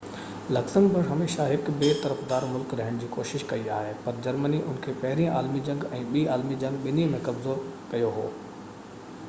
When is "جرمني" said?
4.27-4.61